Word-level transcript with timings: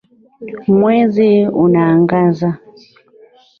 Mwezi 0.79 1.47
unaangaza 1.63 2.49